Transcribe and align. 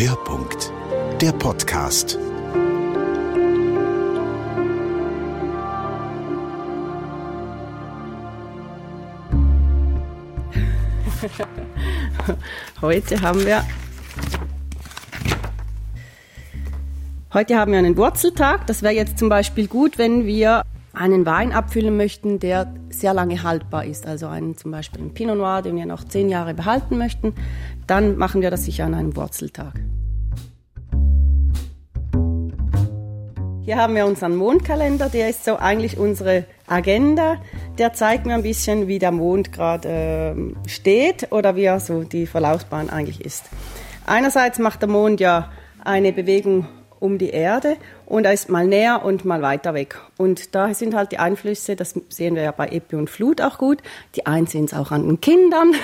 Hörpunkt, 0.00 0.72
der 1.20 1.32
Podcast. 1.32 2.16
Heute 12.80 13.20
haben 13.20 13.44
wir 13.44 13.64
Heute 17.34 17.56
haben 17.56 17.72
wir 17.72 17.80
einen 17.80 17.96
Wurzeltag. 17.96 18.68
Das 18.68 18.84
wäre 18.84 18.94
jetzt 18.94 19.18
zum 19.18 19.28
Beispiel 19.28 19.66
gut, 19.66 19.98
wenn 19.98 20.26
wir 20.26 20.62
einen 20.92 21.26
Wein 21.26 21.52
abfüllen 21.52 21.96
möchten, 21.96 22.38
der 22.38 22.72
sehr 22.90 23.14
lange 23.14 23.42
haltbar 23.42 23.84
ist. 23.84 24.06
Also 24.06 24.26
einen 24.26 24.56
zum 24.56 24.70
Beispiel 24.70 25.00
einen 25.00 25.14
Pinot 25.14 25.38
Noir, 25.38 25.62
den 25.62 25.76
wir 25.76 25.86
noch 25.86 26.04
zehn 26.04 26.28
Jahre 26.28 26.54
behalten 26.54 26.98
möchten. 26.98 27.34
Dann 27.86 28.16
machen 28.16 28.42
wir 28.42 28.50
das 28.50 28.64
sicher 28.64 28.84
an 28.84 28.94
einem 28.94 29.16
Wurzeltag. 29.16 29.80
Hier 33.68 33.76
haben 33.76 33.94
wir 33.94 34.06
unseren 34.06 34.34
Mondkalender, 34.34 35.10
der 35.10 35.28
ist 35.28 35.44
so 35.44 35.56
eigentlich 35.56 35.98
unsere 35.98 36.46
Agenda. 36.66 37.36
Der 37.76 37.92
zeigt 37.92 38.24
mir 38.24 38.32
ein 38.32 38.42
bisschen, 38.42 38.88
wie 38.88 38.98
der 38.98 39.12
Mond 39.12 39.52
gerade 39.52 39.88
äh, 40.64 40.66
steht 40.66 41.30
oder 41.32 41.54
wie 41.54 41.64
er 41.64 41.78
so 41.78 42.02
die 42.02 42.26
Verlaufsbahn 42.26 42.88
eigentlich 42.88 43.22
ist. 43.22 43.44
Einerseits 44.06 44.58
macht 44.58 44.80
der 44.80 44.88
Mond 44.88 45.20
ja 45.20 45.52
eine 45.84 46.14
Bewegung 46.14 46.66
um 46.98 47.18
die 47.18 47.28
Erde 47.28 47.76
und 48.06 48.24
er 48.24 48.32
ist 48.32 48.48
mal 48.48 48.66
näher 48.66 49.04
und 49.04 49.26
mal 49.26 49.42
weiter 49.42 49.74
weg. 49.74 50.00
Und 50.16 50.54
da 50.54 50.72
sind 50.72 50.94
halt 50.94 51.12
die 51.12 51.18
Einflüsse, 51.18 51.76
das 51.76 51.94
sehen 52.08 52.36
wir 52.36 52.44
ja 52.44 52.52
bei 52.52 52.68
Epi 52.68 52.96
und 52.96 53.10
Flut 53.10 53.42
auch 53.42 53.58
gut. 53.58 53.82
Die 54.14 54.24
einen 54.24 54.46
sehen 54.46 54.64
es 54.64 54.72
auch 54.72 54.92
an 54.92 55.06
den 55.06 55.20
Kindern. 55.20 55.74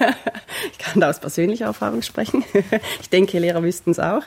ich 0.72 0.76
kann 0.76 1.00
da 1.00 1.08
aus 1.08 1.20
persönlicher 1.20 1.64
Erfahrung 1.64 2.02
sprechen. 2.02 2.44
ich 3.00 3.08
denke, 3.08 3.38
Lehrer 3.38 3.62
wüssten 3.62 3.92
es 3.92 3.98
auch. 3.98 4.24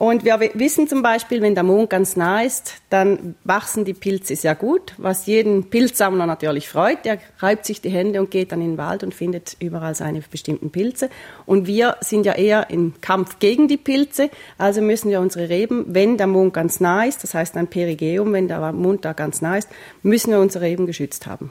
Und 0.00 0.24
wir 0.24 0.38
wissen 0.54 0.86
zum 0.86 1.02
Beispiel, 1.02 1.42
wenn 1.42 1.56
der 1.56 1.64
Mond 1.64 1.90
ganz 1.90 2.14
nah 2.14 2.42
ist, 2.42 2.74
dann 2.88 3.34
wachsen 3.42 3.84
die 3.84 3.94
Pilze 3.94 4.36
sehr 4.36 4.54
gut, 4.54 4.94
was 4.96 5.26
jeden 5.26 5.70
Pilzsammler 5.70 6.24
natürlich 6.24 6.68
freut. 6.68 7.04
Der 7.04 7.18
reibt 7.40 7.66
sich 7.66 7.80
die 7.80 7.88
Hände 7.88 8.20
und 8.20 8.30
geht 8.30 8.52
dann 8.52 8.60
in 8.60 8.74
den 8.74 8.78
Wald 8.78 9.02
und 9.02 9.12
findet 9.12 9.56
überall 9.58 9.96
seine 9.96 10.20
bestimmten 10.20 10.70
Pilze. 10.70 11.10
Und 11.46 11.66
wir 11.66 11.96
sind 12.00 12.26
ja 12.26 12.34
eher 12.34 12.70
im 12.70 12.94
Kampf 13.00 13.40
gegen 13.40 13.66
die 13.66 13.76
Pilze, 13.76 14.30
also 14.56 14.82
müssen 14.82 15.10
wir 15.10 15.18
unsere 15.18 15.48
Reben, 15.48 15.86
wenn 15.88 16.16
der 16.16 16.28
Mond 16.28 16.54
ganz 16.54 16.78
nah 16.78 17.02
ist, 17.04 17.24
das 17.24 17.34
heißt 17.34 17.56
ein 17.56 17.66
Perigeum, 17.66 18.32
wenn 18.32 18.46
der 18.46 18.70
Mond 18.70 19.04
da 19.04 19.14
ganz 19.14 19.40
nah 19.40 19.58
ist, 19.58 19.68
müssen 20.04 20.30
wir 20.30 20.38
unsere 20.38 20.64
Reben 20.64 20.86
geschützt 20.86 21.26
haben. 21.26 21.50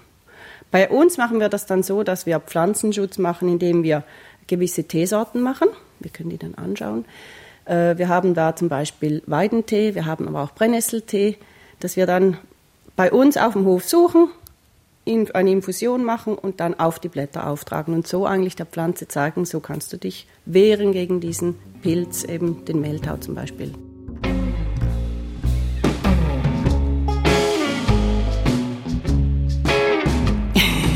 Bei 0.71 0.87
uns 0.87 1.17
machen 1.17 1.41
wir 1.41 1.49
das 1.49 1.65
dann 1.65 1.83
so, 1.83 2.03
dass 2.03 2.25
wir 2.25 2.39
Pflanzenschutz 2.39 3.17
machen, 3.17 3.49
indem 3.49 3.83
wir 3.83 4.05
gewisse 4.47 4.85
Teesorten 4.85 5.41
machen. 5.41 5.67
Wir 5.99 6.11
können 6.11 6.29
die 6.29 6.37
dann 6.37 6.55
anschauen. 6.55 7.03
Äh, 7.67 7.97
wir 7.97 8.07
haben 8.07 8.33
da 8.33 8.55
zum 8.55 8.69
Beispiel 8.69 9.21
Weidentee, 9.25 9.93
wir 9.93 10.05
haben 10.05 10.27
aber 10.27 10.41
auch 10.41 10.51
Brennnesseltee, 10.51 11.37
dass 11.79 11.97
wir 11.97 12.05
dann 12.05 12.37
bei 12.95 13.11
uns 13.11 13.37
auf 13.37 13.53
dem 13.53 13.65
Hof 13.65 13.83
suchen, 13.83 14.29
eine 15.33 15.51
Infusion 15.51 16.03
machen 16.03 16.35
und 16.35 16.59
dann 16.59 16.77
auf 16.77 16.99
die 16.99 17.07
Blätter 17.07 17.47
auftragen 17.47 17.93
und 17.93 18.05
so 18.07 18.25
eigentlich 18.25 18.57
der 18.57 18.65
Pflanze 18.65 19.07
zeigen, 19.07 19.45
so 19.45 19.61
kannst 19.61 19.93
du 19.93 19.97
dich 19.97 20.27
wehren 20.45 20.91
gegen 20.91 21.21
diesen 21.21 21.55
Pilz, 21.81 22.25
eben 22.25 22.65
den 22.65 22.81
Mehltau 22.81 23.15
zum 23.15 23.33
Beispiel. 23.35 23.71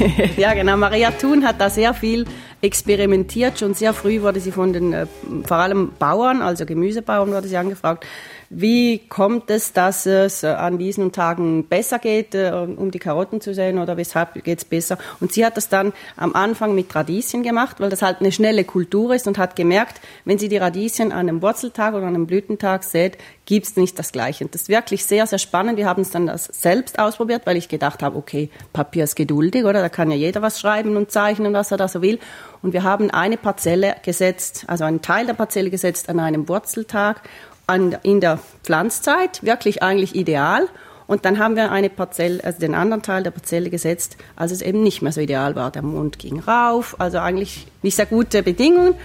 ja, 0.38 0.54
genau. 0.54 0.76
Maria 0.76 1.12
Thun 1.12 1.46
hat 1.46 1.62
da 1.62 1.70
sehr 1.70 1.94
viel 1.94 2.26
experimentiert. 2.62 3.60
Schon 3.60 3.74
sehr 3.74 3.94
früh 3.94 4.22
wurde 4.22 4.40
sie 4.40 4.52
von 4.52 4.74
den, 4.74 4.94
äh, 4.94 5.08
vor 5.46 5.58
allem 5.58 5.92
Bauern, 5.98 6.42
also 6.42 6.66
Gemüsebauern, 6.66 7.32
wurde 7.32 7.48
sie 7.48 7.58
angefragt, 7.58 8.06
wie 8.54 9.00
kommt 9.08 9.50
es, 9.50 9.72
dass 9.72 10.06
es 10.06 10.44
an 10.44 10.78
diesen 10.78 11.14
Tagen 11.14 11.68
besser 11.68 12.00
geht, 12.00 12.36
äh, 12.36 12.52
um 12.52 12.92
die 12.92 13.00
Karotten 13.00 13.40
zu 13.40 13.54
sehen 13.54 13.80
oder 13.80 13.96
weshalb 13.96 14.44
geht 14.44 14.58
es 14.58 14.66
besser? 14.66 14.98
Und 15.22 15.32
sie 15.32 15.46
hat 15.46 15.56
das 15.56 15.70
dann 15.70 15.94
am 16.18 16.36
Anfang 16.36 16.76
mit 16.76 16.94
Radieschen 16.94 17.44
gemacht, 17.44 17.80
weil 17.80 17.90
das 17.90 18.02
halt 18.02 18.20
eine 18.20 18.34
schnelle 18.34 18.66
Kultur 18.66 19.16
ist 19.16 19.26
und 19.26 19.38
hat 19.38 19.56
gemerkt, 19.56 20.02
wenn 20.26 20.38
sie 20.38 20.50
die 20.50 20.58
Radieschen 20.58 21.14
an 21.14 21.30
einem 21.30 21.42
Wurzeltag 21.42 21.94
oder 21.94 22.08
an 22.08 22.16
einem 22.16 22.28
Blütentag 22.28 22.84
sät, 22.84 23.18
gibt 23.46 23.68
es 23.68 23.78
nicht 23.78 23.98
das 23.98 24.12
Gleiche. 24.12 24.44
Und 24.44 24.54
das 24.54 24.64
ist 24.64 24.70
wirklich 24.70 25.06
sehr, 25.06 25.26
sehr 25.28 25.40
spannend. 25.40 25.78
Wir 25.78 25.86
haben 25.86 26.02
es 26.02 26.10
dann 26.10 26.30
selbst 26.36 27.00
ausprobiert, 27.00 27.44
weil 27.46 27.56
ich 27.56 27.70
gedacht 27.70 28.04
habe, 28.04 28.18
okay, 28.18 28.50
Papier 28.74 29.06
ist 29.06 29.16
geduldig, 29.16 29.64
oder? 29.64 29.82
Da 29.82 29.88
kann 29.88 30.12
ja 30.12 30.18
jeder 30.18 30.42
was 30.42 30.60
schreiben 30.60 30.98
und 30.98 31.10
zeichnen, 31.10 31.54
was 31.54 31.72
er 31.72 31.78
da 31.78 31.88
so 31.88 32.02
will. 32.02 32.20
Und 32.62 32.74
wir 32.74 32.84
haben 32.84 33.12
eine 33.12 33.38
Parzelle 33.38 33.96
gesetzt, 34.04 34.66
also 34.68 34.84
einen 34.84 35.02
Teil 35.02 35.26
der 35.26 35.34
Parzelle 35.36 35.70
gesetzt 35.70 36.10
an 36.10 36.20
einem 36.20 36.50
Wurzeltag 36.50 37.22
an, 37.68 37.98
in 38.04 38.22
der 38.22 38.40
Pflanzzeit, 38.64 39.44
wirklich 39.44 39.84
eigentlich 39.84 40.16
ideal. 40.16 40.68
Und 41.08 41.26
dann 41.26 41.40
haben 41.40 41.56
wir 41.56 41.72
eine 41.72 41.90
Parzelle, 41.90 42.44
also 42.44 42.60
den 42.60 42.74
anderen 42.74 43.02
Teil 43.04 43.24
der 43.24 43.32
Parzelle 43.32 43.70
gesetzt, 43.70 44.18
als 44.36 44.52
es 44.52 44.62
eben 44.62 44.82
nicht 44.82 45.02
mehr 45.02 45.12
so 45.12 45.20
ideal 45.20 45.56
war. 45.56 45.70
Der 45.72 45.82
Mond 45.82 46.20
ging 46.20 46.40
rauf, 46.40 46.96
also 47.00 47.18
eigentlich 47.18 47.68
nicht 47.82 47.96
sehr 47.96 48.06
gute 48.06 48.44
Bedingungen. 48.44 48.96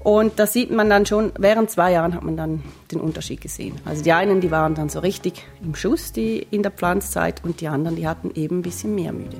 Und 0.00 0.38
da 0.38 0.46
sieht 0.46 0.70
man 0.70 0.88
dann 0.88 1.06
schon, 1.06 1.32
während 1.38 1.70
zwei 1.70 1.92
Jahren 1.92 2.14
hat 2.14 2.22
man 2.22 2.36
dann 2.36 2.62
den 2.90 3.00
Unterschied 3.00 3.40
gesehen. 3.40 3.76
Also 3.84 4.02
die 4.02 4.12
einen, 4.12 4.40
die 4.40 4.50
waren 4.50 4.74
dann 4.74 4.88
so 4.88 5.00
richtig 5.00 5.44
im 5.62 5.74
Schuss 5.74 6.12
die 6.12 6.46
in 6.50 6.62
der 6.62 6.72
Pflanzzeit 6.72 7.44
und 7.44 7.60
die 7.60 7.68
anderen, 7.68 7.96
die 7.96 8.08
hatten 8.08 8.30
eben 8.34 8.58
ein 8.58 8.62
bisschen 8.62 8.94
mehr 8.94 9.12
müde. 9.12 9.36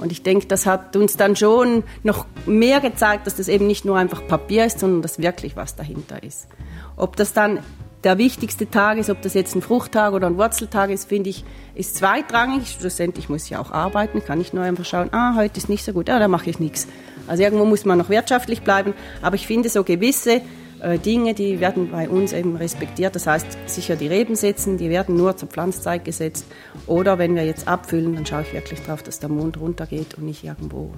Und 0.00 0.12
ich 0.12 0.22
denke, 0.22 0.46
das 0.46 0.66
hat 0.66 0.96
uns 0.96 1.16
dann 1.16 1.36
schon 1.36 1.84
noch 2.02 2.26
mehr 2.46 2.80
gezeigt, 2.80 3.26
dass 3.26 3.36
das 3.36 3.48
eben 3.48 3.66
nicht 3.66 3.84
nur 3.84 3.96
einfach 3.96 4.26
Papier 4.26 4.64
ist, 4.64 4.80
sondern 4.80 5.02
dass 5.02 5.18
wirklich 5.18 5.56
was 5.56 5.76
dahinter 5.76 6.22
ist. 6.22 6.48
Ob 6.96 7.16
das 7.16 7.32
dann 7.32 7.60
der 8.04 8.18
wichtigste 8.18 8.70
Tag 8.70 8.98
ist, 8.98 9.10
ob 9.10 9.20
das 9.22 9.34
jetzt 9.34 9.54
ein 9.54 9.62
Fruchttag 9.62 10.12
oder 10.12 10.26
ein 10.26 10.38
Wurzeltag 10.38 10.90
ist, 10.90 11.08
finde 11.08 11.30
ich, 11.30 11.44
ist 11.74 11.96
zweitrangig. 11.96 12.76
Schlussendlich 12.78 13.28
muss 13.28 13.46
ich 13.46 13.56
auch 13.56 13.70
arbeiten, 13.70 14.24
kann 14.24 14.40
ich 14.40 14.52
nur 14.52 14.64
einfach 14.64 14.84
schauen, 14.84 15.08
ah, 15.12 15.34
heute 15.36 15.58
ist 15.58 15.68
nicht 15.68 15.84
so 15.84 15.92
gut, 15.92 16.08
ah, 16.08 16.18
da 16.18 16.28
mache 16.28 16.48
ich 16.48 16.58
nichts. 16.58 16.88
Also 17.26 17.42
irgendwo 17.42 17.64
muss 17.64 17.84
man 17.84 17.98
noch 17.98 18.08
wirtschaftlich 18.08 18.62
bleiben, 18.62 18.94
aber 19.22 19.36
ich 19.36 19.46
finde 19.46 19.68
so 19.68 19.84
gewisse 19.84 20.40
äh, 20.80 20.98
Dinge, 20.98 21.34
die 21.34 21.60
werden 21.60 21.90
bei 21.90 22.08
uns 22.08 22.32
eben 22.32 22.56
respektiert. 22.56 23.14
Das 23.14 23.26
heißt, 23.26 23.46
sicher 23.66 23.96
die 23.96 24.06
Reben 24.06 24.34
setzen, 24.34 24.78
die 24.78 24.88
werden 24.88 25.16
nur 25.16 25.36
zur 25.36 25.48
Pflanzzeit 25.48 26.04
gesetzt. 26.04 26.46
Oder 26.86 27.18
wenn 27.18 27.34
wir 27.34 27.44
jetzt 27.44 27.68
abfüllen, 27.68 28.14
dann 28.14 28.24
schaue 28.24 28.42
ich 28.42 28.52
wirklich 28.52 28.80
darauf, 28.80 29.02
dass 29.02 29.18
der 29.18 29.28
Mond 29.28 29.60
runtergeht 29.60 30.14
und 30.14 30.24
nicht 30.24 30.42
irgendwo 30.42 30.90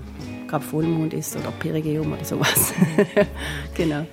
gerade 0.48 0.64
Vollmond 0.64 1.14
ist 1.14 1.36
oder 1.36 1.50
Perigeum 1.58 2.12
oder 2.12 2.24
sowas. 2.24 2.72
genau. 3.74 4.06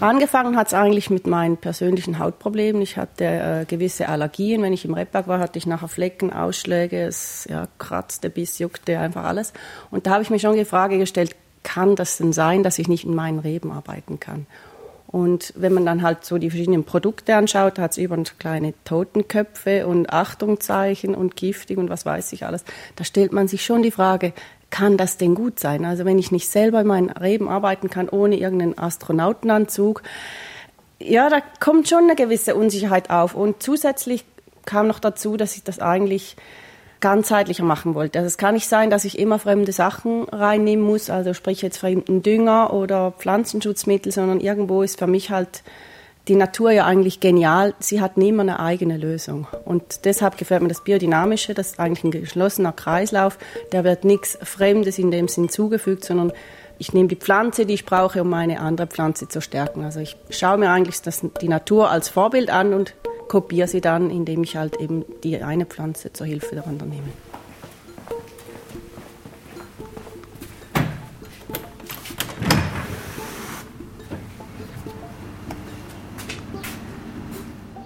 Angefangen 0.00 0.56
hat 0.56 0.68
es 0.68 0.74
eigentlich 0.74 1.10
mit 1.10 1.26
meinen 1.26 1.58
persönlichen 1.58 2.18
Hautproblemen. 2.18 2.80
Ich 2.80 2.96
hatte 2.96 3.24
äh, 3.24 3.64
gewisse 3.66 4.08
Allergien. 4.08 4.62
Wenn 4.62 4.72
ich 4.72 4.86
im 4.86 4.94
Rebberg 4.94 5.28
war, 5.28 5.38
hatte 5.38 5.58
ich 5.58 5.66
nachher 5.66 5.88
Flecken, 5.88 6.32
Ausschläge, 6.32 7.02
es 7.02 7.46
ja, 7.50 7.68
kratzte, 7.78 8.30
Biss, 8.30 8.58
juckte, 8.58 8.98
einfach 8.98 9.24
alles. 9.24 9.52
Und 9.90 10.06
da 10.06 10.12
habe 10.12 10.22
ich 10.22 10.30
mir 10.30 10.38
schon 10.38 10.56
die 10.56 10.64
Frage 10.64 10.96
gestellt, 10.96 11.36
kann 11.62 11.96
das 11.96 12.16
denn 12.16 12.32
sein, 12.32 12.62
dass 12.62 12.78
ich 12.78 12.88
nicht 12.88 13.04
in 13.04 13.14
meinen 13.14 13.40
Reben 13.40 13.70
arbeiten 13.70 14.18
kann? 14.18 14.46
Und 15.06 15.52
wenn 15.56 15.74
man 15.74 15.84
dann 15.84 16.02
halt 16.02 16.24
so 16.24 16.38
die 16.38 16.50
verschiedenen 16.50 16.84
Produkte 16.84 17.34
anschaut, 17.34 17.78
hat 17.78 17.90
es 17.90 17.98
über 17.98 18.16
kleine 18.38 18.74
Totenköpfe 18.84 19.86
und 19.86 20.10
Achtungzeichen 20.10 21.14
und 21.14 21.36
giftig 21.36 21.78
und 21.78 21.90
was 21.90 22.06
weiß 22.06 22.32
ich 22.32 22.46
alles. 22.46 22.64
Da 22.94 23.04
stellt 23.04 23.32
man 23.32 23.48
sich 23.48 23.64
schon 23.64 23.82
die 23.82 23.90
Frage, 23.90 24.32
kann 24.70 24.96
das 24.96 25.16
denn 25.16 25.34
gut 25.34 25.58
sein? 25.58 25.84
Also 25.84 26.04
wenn 26.04 26.18
ich 26.18 26.32
nicht 26.32 26.48
selber 26.48 26.80
in 26.80 26.86
meinen 26.86 27.10
Reben 27.10 27.48
arbeiten 27.48 27.90
kann, 27.90 28.08
ohne 28.08 28.36
irgendeinen 28.36 28.78
Astronautenanzug, 28.78 30.02
ja, 31.00 31.28
da 31.28 31.40
kommt 31.60 31.88
schon 31.88 32.04
eine 32.04 32.14
gewisse 32.14 32.54
Unsicherheit 32.54 33.10
auf. 33.10 33.34
Und 33.34 33.62
zusätzlich 33.62 34.24
kam 34.66 34.86
noch 34.86 35.00
dazu, 35.00 35.36
dass 35.36 35.56
ich 35.56 35.64
das 35.64 35.80
eigentlich 35.80 36.36
ganzheitlicher 37.00 37.64
machen 37.64 37.94
wollte. 37.94 38.18
Also 38.18 38.26
es 38.26 38.38
kann 38.38 38.54
nicht 38.54 38.68
sein, 38.68 38.90
dass 38.90 39.06
ich 39.06 39.18
immer 39.18 39.38
fremde 39.38 39.72
Sachen 39.72 40.24
reinnehmen 40.24 40.84
muss, 40.84 41.08
also 41.08 41.32
sprich 41.32 41.62
jetzt 41.62 41.78
fremden 41.78 42.22
Dünger 42.22 42.74
oder 42.74 43.12
Pflanzenschutzmittel, 43.12 44.12
sondern 44.12 44.40
irgendwo 44.40 44.82
ist 44.82 44.98
für 44.98 45.06
mich 45.06 45.30
halt 45.30 45.62
die 46.28 46.36
Natur 46.36 46.70
ja 46.70 46.84
eigentlich 46.84 47.20
genial. 47.20 47.74
Sie 47.80 48.00
hat 48.00 48.16
nie 48.16 48.38
eine 48.38 48.60
eigene 48.60 48.96
Lösung. 48.96 49.46
Und 49.64 50.04
deshalb 50.04 50.36
gefällt 50.36 50.62
mir 50.62 50.68
das 50.68 50.84
Biodynamische, 50.84 51.54
das 51.54 51.72
ist 51.72 51.80
eigentlich 51.80 52.04
ein 52.04 52.10
geschlossener 52.10 52.72
Kreislauf. 52.72 53.38
Der 53.72 53.84
wird 53.84 54.04
nichts 54.04 54.38
Fremdes 54.42 54.98
in 54.98 55.10
dem 55.10 55.28
Sinn 55.28 55.48
zugefügt, 55.48 56.04
sondern 56.04 56.32
ich 56.78 56.92
nehme 56.94 57.08
die 57.08 57.16
Pflanze, 57.16 57.66
die 57.66 57.74
ich 57.74 57.84
brauche, 57.84 58.22
um 58.22 58.32
eine 58.32 58.60
andere 58.60 58.86
Pflanze 58.86 59.28
zu 59.28 59.40
stärken. 59.40 59.84
Also 59.84 60.00
ich 60.00 60.16
schaue 60.30 60.58
mir 60.58 60.70
eigentlich 60.70 61.02
das, 61.02 61.22
die 61.40 61.48
Natur 61.48 61.90
als 61.90 62.08
Vorbild 62.08 62.50
an 62.50 62.72
und 62.72 62.94
kopiere 63.28 63.68
sie 63.68 63.80
dann, 63.80 64.10
indem 64.10 64.42
ich 64.42 64.56
halt 64.56 64.80
eben 64.80 65.04
die 65.22 65.42
eine 65.42 65.66
Pflanze 65.66 66.12
zur 66.12 66.26
Hilfe 66.26 66.54
der 66.54 66.66
anderen 66.66 66.90
nehme. 66.90 67.29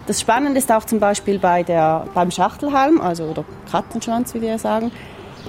Das 0.07 0.21
Spannende 0.21 0.59
ist 0.59 0.71
auch 0.71 0.85
zum 0.85 1.01
Beispiel 1.01 1.39
bei 1.39 1.63
der, 1.63 2.07
beim 2.13 2.31
Schachtelhalm, 2.31 3.01
also 3.01 3.25
oder 3.25 3.45
Kattenschwanz, 3.71 4.35
wie 4.35 4.43
wir 4.43 4.59
sagen. 4.59 4.93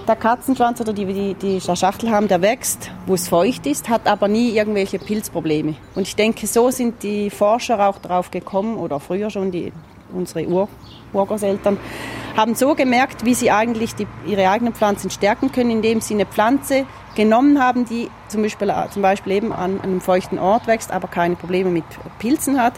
der 0.07 0.15
Katzenschwanz 0.15 0.79
oder 0.81 0.93
die, 0.93 1.05
die, 1.05 1.33
die 1.33 1.59
Schachtelhalm, 1.61 2.27
der 2.27 2.41
wächst, 2.41 2.91
wo 3.05 3.15
es 3.15 3.27
feucht 3.27 3.65
ist, 3.65 3.89
hat 3.89 4.07
aber 4.07 4.27
nie 4.27 4.51
irgendwelche 4.51 4.99
Pilzprobleme. 4.99 5.75
Und 5.95 6.03
ich 6.03 6.15
denke, 6.15 6.47
so 6.47 6.69
sind 6.69 7.01
die 7.03 7.29
Forscher 7.29 7.85
auch 7.87 7.97
darauf 7.97 8.31
gekommen, 8.31 8.77
oder 8.77 8.99
früher 8.99 9.29
schon 9.29 9.51
die, 9.51 9.71
unsere 10.13 10.45
Ur 10.47 10.69
Urgroßeltern, 11.13 11.77
haben 12.35 12.55
so 12.55 12.75
gemerkt, 12.75 13.25
wie 13.25 13.33
sie 13.33 13.51
eigentlich 13.51 13.95
die, 13.95 14.07
ihre 14.25 14.49
eigenen 14.49 14.73
Pflanzen 14.73 15.09
stärken 15.09 15.51
können, 15.51 15.71
indem 15.71 16.01
sie 16.01 16.13
eine 16.13 16.25
Pflanze 16.25 16.85
genommen 17.15 17.61
haben, 17.61 17.85
die 17.85 18.09
zum 18.27 18.41
Beispiel, 18.41 18.73
zum 18.91 19.01
Beispiel 19.01 19.33
eben 19.33 19.53
an 19.53 19.79
einem 19.81 20.01
feuchten 20.01 20.37
Ort 20.37 20.67
wächst, 20.67 20.91
aber 20.91 21.07
keine 21.07 21.35
Probleme 21.35 21.69
mit 21.69 21.85
Pilzen 22.19 22.61
hat. 22.61 22.73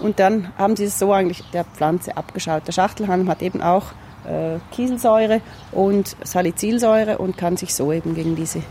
Und 0.00 0.18
dann 0.18 0.52
haben 0.58 0.76
sie 0.76 0.84
es 0.84 0.98
so 0.98 1.12
eigentlich 1.12 1.42
der 1.52 1.64
Pflanze 1.64 2.16
abgeschaut. 2.16 2.66
Der 2.66 2.72
Schachtelhalm 2.72 3.28
hat 3.28 3.42
eben 3.42 3.62
auch 3.62 3.92
äh, 4.26 4.58
Kieselsäure 4.72 5.40
und 5.72 6.16
Salicylsäure 6.22 7.18
und 7.18 7.36
kann 7.36 7.56
sich 7.56 7.74
so 7.74 7.92
eben 7.92 8.14
gegen 8.14 8.36
diese 8.36 8.62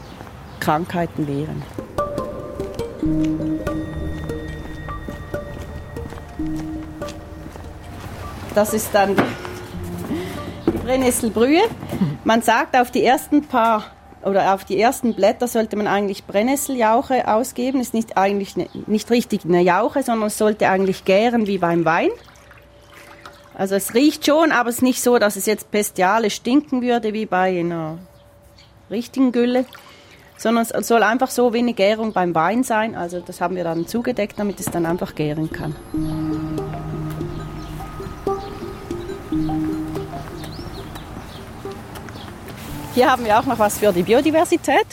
Krankheiten 0.59 1.27
wehren. 1.27 1.63
Das 8.53 8.73
ist 8.73 8.89
dann 8.93 9.15
die 10.67 10.77
Brennnesselbrühe. 10.77 11.61
Man 12.23 12.41
sagt, 12.41 12.77
auf 12.77 12.89
die 12.89 13.03
ersten 13.03 13.47
paar 13.47 13.94
oder 14.25 14.53
auf 14.53 14.65
die 14.65 14.79
ersten 14.79 15.13
Blätter 15.13 15.47
sollte 15.47 15.75
man 15.75 15.87
eigentlich 15.87 16.25
Brennnesseljauche 16.25 17.27
ausgeben. 17.27 17.79
Ist 17.79 17.93
nicht 17.93 18.17
eigentlich 18.17 18.57
ne, 18.57 18.67
nicht 18.87 19.09
richtig 19.11 19.45
eine 19.45 19.61
Jauche, 19.61 20.01
sondern 20.01 20.27
es 20.27 20.37
sollte 20.37 20.67
eigentlich 20.67 21.05
gären 21.05 21.47
wie 21.47 21.59
beim 21.59 21.85
Wein. 21.85 22.09
Also 23.53 23.75
es 23.75 23.93
riecht 23.93 24.25
schon, 24.25 24.51
aber 24.51 24.69
es 24.69 24.77
ist 24.77 24.81
nicht 24.81 25.01
so, 25.01 25.17
dass 25.17 25.35
es 25.35 25.45
jetzt 25.45 25.71
bestiale 25.71 26.29
stinken 26.29 26.81
würde 26.81 27.13
wie 27.13 27.25
bei 27.25 27.59
einer 27.59 27.99
richtigen 28.89 29.31
Gülle, 29.31 29.65
sondern 30.37 30.65
es 30.69 30.87
soll 30.87 31.03
einfach 31.03 31.29
so 31.29 31.51
eine 31.51 31.73
Gärung 31.73 32.11
beim 32.11 32.35
Wein 32.35 32.63
sein. 32.63 32.95
Also 32.95 33.21
das 33.21 33.39
haben 33.39 33.55
wir 33.55 33.63
dann 33.63 33.87
zugedeckt, 33.87 34.37
damit 34.37 34.59
es 34.59 34.65
dann 34.65 34.85
einfach 34.85 35.15
gären 35.15 35.51
kann. 35.51 35.75
Hier 42.95 43.11
haben 43.11 43.25
wir 43.25 43.37
auch 43.37 43.45
noch 43.45 43.59
was 43.59 43.77
für 43.77 43.91
die 43.91 44.03
Biodiversität. 44.03 44.85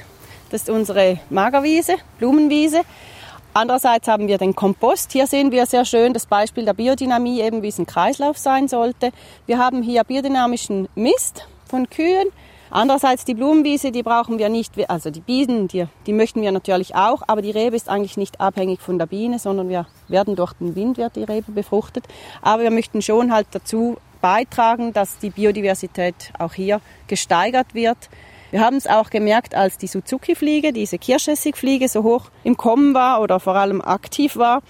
Das 0.50 0.62
ist 0.62 0.70
unsere 0.70 1.20
Magerwiese, 1.30 1.94
Blumenwiese. 2.18 2.80
Andererseits 3.54 4.08
haben 4.08 4.26
wir 4.26 4.38
den 4.38 4.56
Kompost. 4.56 5.12
Hier 5.12 5.28
sehen 5.28 5.52
wir 5.52 5.66
sehr 5.66 5.84
schön 5.84 6.12
das 6.12 6.26
Beispiel 6.26 6.64
der 6.64 6.72
Biodynamie, 6.72 7.40
eben 7.42 7.62
wie 7.62 7.68
es 7.68 7.78
ein 7.78 7.86
Kreislauf 7.86 8.36
sein 8.36 8.66
sollte. 8.66 9.12
Wir 9.46 9.58
haben 9.58 9.82
hier 9.82 10.02
biodynamischen 10.02 10.88
Mist 10.96 11.46
von 11.68 11.88
Kühen. 11.90 12.26
Andererseits 12.70 13.24
die 13.24 13.34
Blumenwiese, 13.34 13.92
die 13.92 14.02
brauchen 14.02 14.40
wir 14.40 14.48
nicht, 14.48 14.72
also 14.90 15.10
die 15.10 15.20
Bienen, 15.20 15.68
die, 15.68 15.86
die 16.06 16.12
möchten 16.12 16.42
wir 16.42 16.50
natürlich 16.50 16.96
auch, 16.96 17.22
aber 17.28 17.40
die 17.40 17.52
Rebe 17.52 17.76
ist 17.76 17.88
eigentlich 17.88 18.16
nicht 18.16 18.40
abhängig 18.40 18.80
von 18.80 18.98
der 18.98 19.06
Biene, 19.06 19.38
sondern 19.38 19.68
wir 19.68 19.86
werden 20.08 20.34
durch 20.34 20.54
den 20.54 20.74
Wind 20.74 20.98
wird 20.98 21.14
die 21.14 21.22
Rebe 21.22 21.52
befruchtet. 21.52 22.08
Aber 22.40 22.64
wir 22.64 22.72
möchten 22.72 23.00
schon 23.00 23.32
halt 23.32 23.46
dazu 23.52 23.96
beitragen, 24.22 24.94
dass 24.94 25.18
die 25.18 25.28
Biodiversität 25.28 26.32
auch 26.38 26.54
hier 26.54 26.80
gesteigert 27.08 27.74
wird. 27.74 27.98
Wir 28.50 28.60
haben 28.60 28.76
es 28.76 28.86
auch 28.86 29.10
gemerkt, 29.10 29.54
als 29.54 29.76
die 29.76 29.86
Suzuki-Fliege, 29.86 30.72
diese 30.72 30.98
Kirschessigfliege, 30.98 31.88
so 31.88 32.02
hoch 32.02 32.30
im 32.44 32.56
Kommen 32.56 32.94
war 32.94 33.20
oder 33.20 33.40
vor 33.40 33.56
allem 33.56 33.82
aktiv 33.82 34.36
war, 34.36 34.62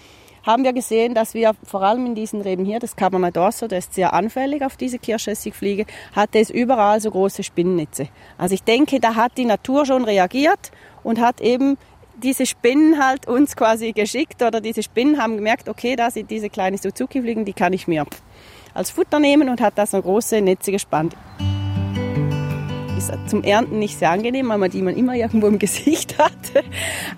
haben 0.44 0.64
wir 0.64 0.72
gesehen, 0.72 1.14
dass 1.14 1.34
wir 1.34 1.52
vor 1.64 1.82
allem 1.82 2.06
in 2.06 2.14
diesen 2.14 2.40
Reben 2.40 2.64
hier, 2.64 2.80
das 2.80 2.96
Cabernet 2.96 3.36
d'Orso, 3.36 3.68
der 3.68 3.78
ist 3.78 3.94
sehr 3.94 4.12
anfällig 4.12 4.64
auf 4.64 4.76
diese 4.76 4.98
Kirschessigfliege, 4.98 5.86
hatte 6.14 6.38
es 6.38 6.50
überall 6.50 7.00
so 7.00 7.10
große 7.10 7.42
Spinnennetze. 7.42 8.08
Also 8.38 8.54
ich 8.54 8.62
denke, 8.62 8.98
da 9.00 9.14
hat 9.14 9.38
die 9.38 9.44
Natur 9.44 9.86
schon 9.86 10.04
reagiert 10.04 10.72
und 11.02 11.20
hat 11.20 11.40
eben 11.40 11.76
diese 12.22 12.46
Spinnen 12.46 13.04
halt 13.04 13.26
uns 13.26 13.56
quasi 13.56 13.92
geschickt 13.92 14.42
oder 14.42 14.60
diese 14.60 14.82
Spinnen 14.82 15.20
haben 15.20 15.36
gemerkt, 15.36 15.68
okay, 15.68 15.96
da 15.96 16.10
sind 16.10 16.30
diese 16.30 16.50
kleinen 16.50 16.78
Suzuki-Fliegen, 16.78 17.44
die 17.44 17.52
kann 17.52 17.72
ich 17.72 17.88
mir 17.88 18.06
als 18.74 18.90
Futter 18.90 19.18
nehmen 19.18 19.48
und 19.48 19.60
hat 19.60 19.74
da 19.76 19.86
so 19.86 20.00
große 20.00 20.40
Netze 20.40 20.72
gespannt. 20.72 21.16
Ist 22.96 23.12
zum 23.26 23.42
Ernten 23.42 23.78
nicht 23.78 23.98
sehr 23.98 24.10
angenehm, 24.10 24.48
weil 24.48 24.58
man 24.58 24.70
die 24.70 24.82
man 24.82 24.96
immer 24.96 25.14
irgendwo 25.14 25.46
im 25.46 25.58
Gesicht 25.60 26.18
hat. 26.18 26.64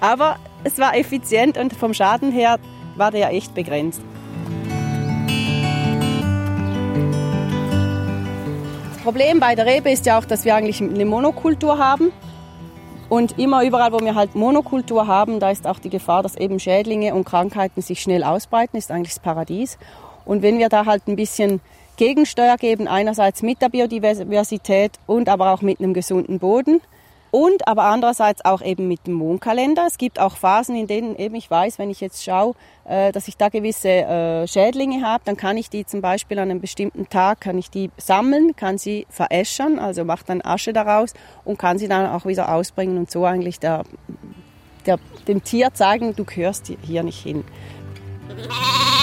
Aber 0.01 0.37
es 0.65 0.79
war 0.79 0.97
effizient 0.97 1.59
und 1.59 1.75
vom 1.75 1.95
Schaden 1.95 2.33
her 2.33 2.59
war 2.97 3.11
der 3.11 3.21
ja 3.21 3.29
echt 3.31 3.55
begrenzt. 3.55 4.01
Das 8.93 9.03
Problem 9.03 9.39
bei 9.39 9.55
der 9.55 9.67
Rebe 9.67 9.91
ist 9.91 10.07
ja 10.07 10.19
auch, 10.19 10.25
dass 10.25 10.45
wir 10.47 10.55
eigentlich 10.55 10.81
eine 10.81 11.05
Monokultur 11.05 11.79
haben. 11.79 12.11
Und 13.11 13.39
immer 13.39 13.63
überall, 13.63 13.93
wo 13.93 14.01
wir 14.01 14.15
halt 14.15 14.35
Monokultur 14.35 15.07
haben, 15.07 15.39
da 15.39 15.51
ist 15.51 15.67
auch 15.67 15.79
die 15.79 15.91
Gefahr, 15.91 16.23
dass 16.23 16.37
eben 16.37 16.59
Schädlinge 16.59 17.15
und 17.15 17.25
Krankheiten 17.25 17.83
sich 17.83 18.01
schnell 18.01 18.25
ausbreiten, 18.25 18.79
ist 18.79 18.91
eigentlich 18.91 19.13
das 19.13 19.21
Paradies. 19.21 19.79
Und 20.25 20.43
wenn 20.43 20.59
wir 20.59 20.69
da 20.69 20.87
halt 20.87 21.07
ein 21.07 21.17
bisschen 21.17 21.61
Gegensteuer 21.97 22.57
geben, 22.57 22.89
einerseits 22.89 23.43
mit 23.43 23.63
der 23.63 23.69
Biodiversität 23.69 24.93
und 25.07 25.29
aber 25.29 25.53
auch 25.53 25.63
mit 25.63 25.79
einem 25.79 25.95
gesunden 25.95 26.39
Boden 26.39 26.81
und 27.35 27.67
aber 27.67 27.85
andererseits 27.85 28.45
auch 28.45 28.63
eben 28.63 28.87
mit 28.87 29.09
dem 29.09 29.15
Mondkalender. 29.15 29.87
Es 29.89 29.99
gibt 29.99 30.21
auch 30.21 30.37
Phasen, 30.37 30.77
in 30.77 30.87
denen 30.87 31.17
eben 31.17 31.35
ich 31.35 31.51
weiß, 31.51 31.81
wenn 31.81 31.91
ich 31.91 32.01
jetzt 32.01 32.23
schaue, 32.23 32.55
äh, 32.85 33.11
dass 33.11 33.27
ich 33.27 33.37
da 33.37 33.49
gewisse 33.49 33.89
äh, 33.89 34.47
Schädlinge 34.47 35.05
habe, 35.05 35.25
dann 35.25 35.37
kann 35.37 35.57
ich 35.57 35.69
die 35.69 35.85
zum 35.85 36.01
Beispiel 36.01 36.39
an 36.39 36.51
einem 36.51 36.61
bestimmten 36.61 37.09
Tag 37.09 37.41
kann 37.41 37.59
ich 37.59 37.71
die 37.71 37.91
sammeln, 37.97 38.55
kann 38.55 38.79
sie 38.79 39.07
veräschern, 39.11 39.81
also 39.81 40.05
mache 40.05 40.25
dann 40.27 40.43
Asche 40.43 40.73
daraus 40.73 41.13
und 41.45 41.59
kann 41.59 41.77
sie 41.79 41.89
dann 41.89 42.07
auch 42.07 42.25
wieder 42.25 42.53
ausbringen 42.53 42.99
und 42.99 43.11
so 43.11 43.25
eigentlich 43.25 43.59
der, 43.59 43.83
der, 44.87 45.01
dem 45.27 45.43
Tier 45.43 45.75
zeigen, 45.75 46.15
du 46.15 46.25
gehörst 46.25 46.73
hier 46.83 47.03
nicht 47.03 47.21
hin. 47.21 47.43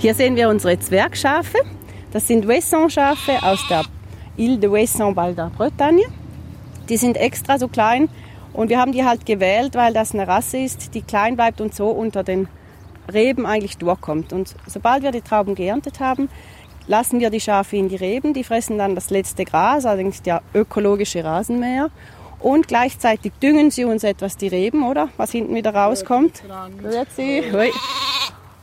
Hier 0.00 0.14
sehen 0.14 0.34
wir 0.34 0.48
unsere 0.48 0.78
Zwergschafe. 0.78 1.58
Das 2.10 2.26
sind 2.26 2.48
Wesson-Schafe 2.48 3.42
aus 3.42 3.62
der 3.68 3.82
Ile 4.38 4.56
de 4.56 4.72
Wesson 4.72 5.14
Val 5.14 5.34
der 5.34 5.50
Bretagne. 5.54 6.06
Die 6.88 6.96
sind 6.96 7.18
extra 7.18 7.58
so 7.58 7.68
klein 7.68 8.08
und 8.54 8.70
wir 8.70 8.78
haben 8.78 8.92
die 8.92 9.04
halt 9.04 9.26
gewählt, 9.26 9.74
weil 9.74 9.92
das 9.92 10.14
eine 10.14 10.26
Rasse 10.26 10.56
ist, 10.56 10.94
die 10.94 11.02
klein 11.02 11.36
bleibt 11.36 11.60
und 11.60 11.74
so 11.74 11.88
unter 11.88 12.24
den 12.24 12.48
Reben 13.12 13.44
eigentlich 13.44 13.76
durchkommt. 13.76 14.32
Und 14.32 14.54
sobald 14.66 15.02
wir 15.02 15.10
die 15.10 15.20
Trauben 15.20 15.54
geerntet 15.54 16.00
haben, 16.00 16.30
lassen 16.86 17.20
wir 17.20 17.28
die 17.28 17.40
Schafe 17.40 17.76
in 17.76 17.90
die 17.90 17.96
Reben. 17.96 18.32
Die 18.32 18.42
fressen 18.42 18.78
dann 18.78 18.94
das 18.94 19.10
letzte 19.10 19.44
Gras, 19.44 19.84
allerdings 19.84 20.22
der 20.22 20.40
ökologische 20.54 21.22
Rasenmäher. 21.22 21.90
Und 22.38 22.68
gleichzeitig 22.68 23.32
düngen 23.42 23.70
sie 23.70 23.84
uns 23.84 24.02
etwas 24.02 24.38
die 24.38 24.48
Reben, 24.48 24.82
oder? 24.82 25.10
Was 25.18 25.30
hinten 25.30 25.54
wieder 25.54 25.74
rauskommt. 25.74 26.42
Grüezi. 26.80 27.42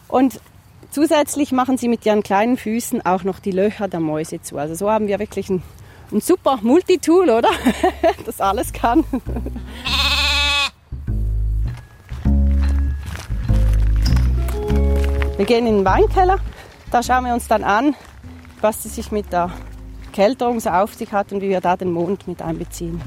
Und 0.08 0.40
Zusätzlich 0.90 1.52
machen 1.52 1.78
sie 1.78 1.88
mit 1.88 2.06
ihren 2.06 2.24
kleinen 2.24 2.58
Füßen 2.58 3.06
auch 3.06 3.24
noch 3.24 3.40
die 3.40 3.52
Löcher 3.52 3.88
der 3.88 4.00
Mäuse 4.00 4.42
zu. 4.42 4.58
Also 4.58 4.76
so 4.76 4.90
haben 4.90 5.08
wir 5.08 5.20
wirklich 5.20 5.50
ein, 5.50 5.62
ein 6.12 6.22
super 6.22 6.60
Multitool, 6.62 7.30
oder? 7.30 7.50
das 8.26 8.42
alles 8.42 8.74
kann. 8.74 9.04
Wir 15.38 15.46
gehen 15.46 15.68
in 15.68 15.78
den 15.78 15.86
Weinkeller. 15.86 16.40
Da 16.90 17.04
schauen 17.04 17.26
wir 17.26 17.34
uns 17.34 17.48
dann 17.48 17.64
an, 17.64 17.96
was 18.62 18.86
es 18.86 18.96
sich 18.96 19.12
mit 19.12 19.32
der 19.32 19.52
Kälterung 20.14 20.60
so 20.60 20.70
auf 20.70 20.96
sich 20.96 21.12
hat 21.12 21.32
und 21.32 21.42
wie 21.42 21.50
wir 21.50 21.62
da 21.62 21.78
den 21.78 21.92
Mond 21.92 22.28
mit 22.28 22.42
einbeziehen. 22.42 23.02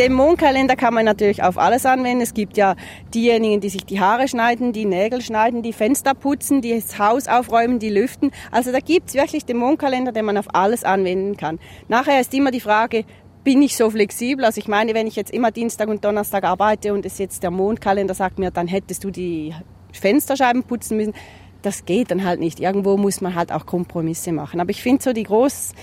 Den 0.00 0.14
Mondkalender 0.14 0.76
kann 0.76 0.94
man 0.94 1.04
natürlich 1.04 1.42
auf 1.42 1.58
alles 1.58 1.84
anwenden. 1.84 2.22
Es 2.22 2.32
gibt 2.32 2.56
ja 2.56 2.74
diejenigen, 3.12 3.60
die 3.60 3.68
sich 3.68 3.84
die 3.84 4.00
Haare 4.00 4.28
schneiden, 4.28 4.72
die 4.72 4.86
Nägel 4.86 5.20
schneiden, 5.20 5.60
die 5.60 5.74
Fenster 5.74 6.14
putzen, 6.14 6.62
die 6.62 6.74
das 6.74 6.98
Haus 6.98 7.28
aufräumen, 7.28 7.78
die 7.78 7.90
lüften. 7.90 8.30
Also 8.50 8.72
da 8.72 8.78
gibt 8.78 9.10
es 9.10 9.14
wirklich 9.14 9.44
den 9.44 9.58
Mondkalender, 9.58 10.10
den 10.10 10.24
man 10.24 10.38
auf 10.38 10.54
alles 10.54 10.84
anwenden 10.84 11.36
kann. 11.36 11.58
Nachher 11.88 12.18
ist 12.18 12.32
immer 12.32 12.50
die 12.50 12.60
Frage, 12.60 13.04
bin 13.44 13.60
ich 13.60 13.76
so 13.76 13.90
flexibel? 13.90 14.46
Also 14.46 14.58
ich 14.58 14.68
meine, 14.68 14.94
wenn 14.94 15.06
ich 15.06 15.16
jetzt 15.16 15.32
immer 15.32 15.50
Dienstag 15.50 15.88
und 15.88 16.02
Donnerstag 16.02 16.44
arbeite 16.44 16.94
und 16.94 17.04
es 17.04 17.18
jetzt 17.18 17.42
der 17.42 17.50
Mondkalender 17.50 18.14
sagt 18.14 18.38
mir, 18.38 18.50
dann 18.50 18.68
hättest 18.68 19.04
du 19.04 19.10
die 19.10 19.52
Fensterscheiben 19.92 20.62
putzen 20.62 20.96
müssen. 20.96 21.12
Das 21.60 21.84
geht 21.84 22.10
dann 22.10 22.24
halt 22.24 22.40
nicht. 22.40 22.58
Irgendwo 22.58 22.96
muss 22.96 23.20
man 23.20 23.34
halt 23.34 23.52
auch 23.52 23.66
Kompromisse 23.66 24.32
machen. 24.32 24.60
Aber 24.60 24.70
ich 24.70 24.82
finde 24.82 25.02
so 25.02 25.12
die 25.12 25.24
groß 25.24 25.74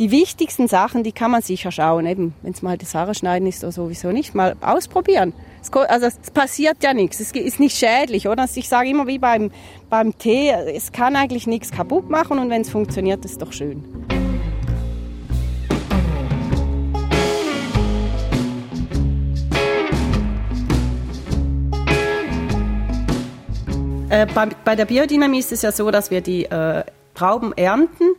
die 0.00 0.10
wichtigsten 0.10 0.66
Sachen, 0.66 1.04
die 1.04 1.12
kann 1.12 1.30
man 1.30 1.42
sicher 1.42 1.70
schauen. 1.70 2.06
Eben, 2.06 2.34
wenn 2.40 2.52
es 2.52 2.62
mal 2.62 2.78
das 2.78 2.94
Haare 2.94 3.14
schneiden 3.14 3.46
ist 3.46 3.62
oder 3.62 3.70
sowieso 3.70 4.12
nicht, 4.12 4.34
mal 4.34 4.56
ausprobieren. 4.62 5.34
Es, 5.60 5.70
also 5.70 6.06
es 6.06 6.30
passiert 6.30 6.82
ja 6.82 6.94
nichts. 6.94 7.20
Es 7.20 7.32
ist 7.32 7.60
nicht 7.60 7.76
schädlich, 7.76 8.26
oder? 8.26 8.42
Also 8.42 8.58
ich 8.58 8.68
sage 8.70 8.88
immer 8.88 9.06
wie 9.06 9.18
beim, 9.18 9.50
beim 9.90 10.16
Tee, 10.16 10.48
es 10.48 10.90
kann 10.92 11.16
eigentlich 11.16 11.46
nichts 11.46 11.70
kaputt 11.70 12.08
machen 12.08 12.38
und 12.38 12.48
wenn 12.48 12.62
es 12.62 12.70
funktioniert, 12.70 13.22
ist 13.26 13.42
doch 13.42 13.52
schön. 13.52 13.84
Äh, 24.08 24.26
bei, 24.34 24.48
bei, 24.64 24.76
der 24.76 24.86
Biodynamie 24.86 25.40
ist 25.40 25.52
es 25.52 25.60
ja 25.60 25.72
so, 25.72 25.90
dass 25.90 26.10
wir 26.10 26.22
die 26.22 26.46
äh, 26.46 26.84
Trauben 27.14 27.52
ernten 27.52 28.14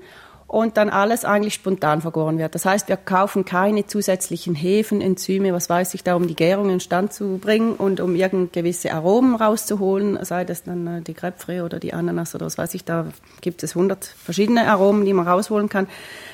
und 0.51 0.75
dann 0.75 0.89
alles 0.89 1.23
eigentlich 1.23 1.53
spontan 1.53 2.01
vergoren 2.01 2.37
wird. 2.37 2.55
Das 2.55 2.65
heißt, 2.65 2.89
wir 2.89 2.97
kaufen 2.97 3.45
keine 3.45 3.85
zusätzlichen 3.85 4.53
Hefen, 4.53 4.99
Enzyme, 4.99 5.53
was 5.53 5.69
weiß 5.69 5.93
ich 5.93 6.03
da, 6.03 6.15
um 6.15 6.27
die 6.27 6.35
Gärung 6.35 6.69
in 6.69 6.81
Stand 6.81 7.13
zu 7.13 7.37
bringen 7.37 7.71
und 7.75 8.01
um 8.01 8.15
irgend 8.15 8.51
gewisse 8.51 8.91
Aromen 8.91 9.35
rauszuholen, 9.35 10.19
sei 10.25 10.43
das 10.43 10.63
dann 10.63 10.87
äh, 10.87 11.01
die 11.01 11.13
Grapefruit 11.13 11.61
oder 11.61 11.79
die 11.79 11.93
Ananas 11.93 12.35
oder 12.35 12.47
was 12.47 12.57
weiß 12.57 12.73
ich, 12.73 12.83
da 12.83 13.05
gibt 13.39 13.63
es 13.63 13.75
hundert 13.75 14.03
verschiedene 14.03 14.67
Aromen, 14.67 15.05
die 15.05 15.13
man 15.13 15.25
rausholen 15.25 15.69
kann, 15.69 15.87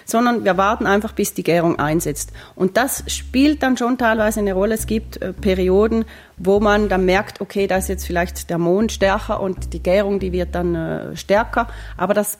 sondern 0.03 0.43
wir 0.43 0.57
warten 0.57 0.87
einfach, 0.87 1.11
bis 1.11 1.35
die 1.35 1.43
Gärung 1.43 1.77
einsetzt. 1.77 2.31
Und 2.55 2.75
das 2.75 3.03
spielt 3.05 3.61
dann 3.61 3.77
schon 3.77 3.99
teilweise 3.99 4.39
eine 4.39 4.53
Rolle. 4.53 4.73
Es 4.73 4.87
gibt 4.87 5.21
äh, 5.21 5.31
Perioden, 5.31 6.05
wo 6.37 6.59
man 6.59 6.89
dann 6.89 7.05
merkt, 7.05 7.39
okay, 7.39 7.67
da 7.67 7.77
ist 7.77 7.87
jetzt 7.87 8.07
vielleicht 8.07 8.49
der 8.49 8.57
Mond 8.57 8.91
stärker 8.91 9.41
und 9.41 9.73
die 9.73 9.83
Gärung, 9.83 10.19
die 10.19 10.31
wird 10.31 10.55
dann 10.55 10.73
äh, 10.73 11.15
stärker, 11.15 11.67
aber 11.97 12.15
das 12.15 12.39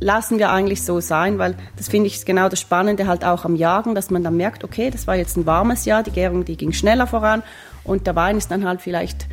lassen 0.00 0.38
wir 0.38 0.50
eigentlich 0.50 0.82
so 0.82 1.00
sein, 1.00 1.38
weil 1.38 1.56
das 1.76 1.88
finde 1.88 2.06
ich 2.06 2.24
genau 2.24 2.48
das 2.48 2.60
Spannende 2.60 3.06
halt 3.06 3.24
auch 3.24 3.44
am 3.44 3.56
Jagen, 3.56 3.94
dass 3.94 4.10
man 4.10 4.22
dann 4.22 4.36
merkt, 4.36 4.64
okay, 4.64 4.90
das 4.90 5.06
war 5.06 5.16
jetzt 5.16 5.36
ein 5.36 5.46
warmes 5.46 5.84
Jahr, 5.84 6.02
die 6.02 6.10
Gärung, 6.10 6.44
die 6.44 6.56
ging 6.56 6.72
schneller 6.72 7.06
voran 7.06 7.42
und 7.84 8.06
der 8.06 8.14
Wein 8.16 8.36
ist 8.36 8.50
dann 8.50 8.64
halt 8.64 8.80
vielleicht, 8.80 9.26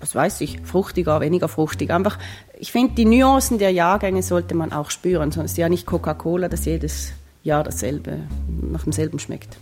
was 0.00 0.14
weiß 0.14 0.40
ich, 0.42 0.60
fruchtiger, 0.62 1.20
weniger 1.20 1.48
fruchtig. 1.48 1.90
Einfach, 1.90 2.18
ich 2.58 2.72
finde, 2.72 2.94
die 2.94 3.04
Nuancen 3.04 3.58
der 3.58 3.72
Jahrgänge 3.72 4.22
sollte 4.22 4.54
man 4.54 4.72
auch 4.72 4.90
spüren, 4.90 5.32
sonst 5.32 5.52
ist 5.52 5.58
ja 5.58 5.68
nicht 5.68 5.86
Coca-Cola, 5.86 6.48
das 6.48 6.64
jedes 6.64 7.12
Jahr 7.42 7.64
dasselbe, 7.64 8.18
nach 8.60 8.84
demselben 8.84 9.18
schmeckt. 9.18 9.58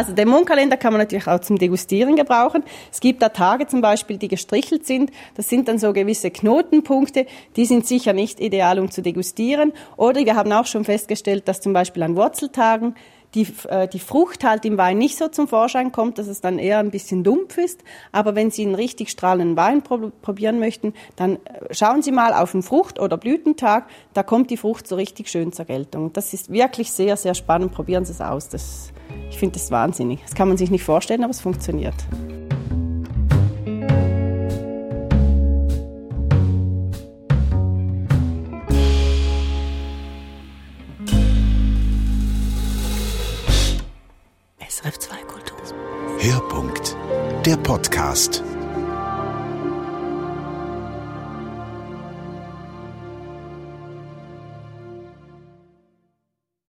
Also 0.00 0.14
den 0.14 0.28
Mondkalender 0.28 0.78
kann 0.78 0.94
man 0.94 1.02
natürlich 1.02 1.26
auch 1.26 1.40
zum 1.40 1.58
Degustieren 1.58 2.16
gebrauchen. 2.16 2.64
Es 2.90 3.00
gibt 3.00 3.20
da 3.20 3.28
Tage 3.28 3.66
zum 3.66 3.82
Beispiel, 3.82 4.16
die 4.16 4.28
gestrichelt 4.28 4.86
sind. 4.86 5.10
Das 5.34 5.50
sind 5.50 5.68
dann 5.68 5.78
so 5.78 5.92
gewisse 5.92 6.30
Knotenpunkte. 6.30 7.26
Die 7.56 7.66
sind 7.66 7.86
sicher 7.86 8.14
nicht 8.14 8.40
ideal, 8.40 8.78
um 8.78 8.90
zu 8.90 9.02
degustieren. 9.02 9.74
Oder 9.98 10.24
wir 10.24 10.36
haben 10.36 10.52
auch 10.52 10.64
schon 10.64 10.86
festgestellt, 10.86 11.46
dass 11.48 11.60
zum 11.60 11.74
Beispiel 11.74 12.02
an 12.02 12.16
Wurzeltagen 12.16 12.94
die, 13.34 13.46
äh, 13.68 13.88
die 13.88 13.98
Frucht 13.98 14.44
halt 14.44 14.64
im 14.64 14.78
Wein 14.78 14.98
nicht 14.98 15.16
so 15.16 15.28
zum 15.28 15.48
Vorschein 15.48 15.92
kommt, 15.92 16.18
dass 16.18 16.26
es 16.26 16.40
dann 16.40 16.58
eher 16.58 16.78
ein 16.78 16.90
bisschen 16.90 17.22
dumpf 17.24 17.58
ist. 17.58 17.82
Aber 18.12 18.34
wenn 18.34 18.50
Sie 18.50 18.64
einen 18.64 18.74
richtig 18.74 19.10
strahlenden 19.10 19.56
Wein 19.56 19.82
probieren 19.82 20.58
möchten, 20.58 20.94
dann 21.16 21.36
äh, 21.36 21.72
schauen 21.72 22.02
Sie 22.02 22.12
mal 22.12 22.34
auf 22.34 22.52
den 22.52 22.62
Frucht- 22.62 22.98
oder 22.98 23.16
Blütentag. 23.16 23.86
Da 24.14 24.22
kommt 24.22 24.50
die 24.50 24.56
Frucht 24.56 24.86
so 24.86 24.96
richtig 24.96 25.28
schön 25.28 25.52
zur 25.52 25.64
Geltung. 25.64 26.12
Das 26.12 26.32
ist 26.32 26.52
wirklich 26.52 26.90
sehr, 26.92 27.16
sehr 27.16 27.34
spannend. 27.34 27.72
Probieren 27.72 28.04
Sie 28.04 28.12
es 28.12 28.20
aus. 28.20 28.48
Das, 28.48 28.92
ich 29.30 29.38
finde 29.38 29.54
das 29.54 29.70
wahnsinnig. 29.70 30.20
Das 30.22 30.34
kann 30.34 30.48
man 30.48 30.56
sich 30.56 30.70
nicht 30.70 30.84
vorstellen, 30.84 31.22
aber 31.22 31.30
es 31.30 31.40
funktioniert. 31.40 31.94